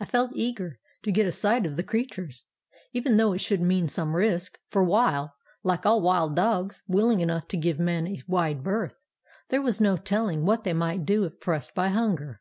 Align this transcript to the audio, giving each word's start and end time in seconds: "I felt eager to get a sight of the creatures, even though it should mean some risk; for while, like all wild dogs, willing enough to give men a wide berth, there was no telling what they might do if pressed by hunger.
"I 0.00 0.06
felt 0.06 0.32
eager 0.34 0.78
to 1.02 1.12
get 1.12 1.26
a 1.26 1.30
sight 1.30 1.66
of 1.66 1.76
the 1.76 1.82
creatures, 1.82 2.46
even 2.94 3.18
though 3.18 3.34
it 3.34 3.42
should 3.42 3.60
mean 3.60 3.86
some 3.86 4.16
risk; 4.16 4.56
for 4.70 4.82
while, 4.82 5.36
like 5.62 5.84
all 5.84 6.00
wild 6.00 6.34
dogs, 6.34 6.82
willing 6.88 7.20
enough 7.20 7.46
to 7.48 7.58
give 7.58 7.78
men 7.78 8.06
a 8.06 8.22
wide 8.26 8.62
berth, 8.64 8.94
there 9.50 9.60
was 9.60 9.78
no 9.78 9.98
telling 9.98 10.46
what 10.46 10.64
they 10.64 10.72
might 10.72 11.04
do 11.04 11.24
if 11.24 11.38
pressed 11.38 11.74
by 11.74 11.88
hunger. 11.88 12.40